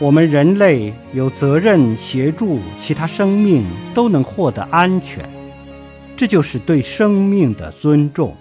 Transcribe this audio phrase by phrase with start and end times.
[0.00, 5.28] 我们人类有责任协助其他生命都能获得安全
[6.16, 8.34] 这就是对生命的尊重。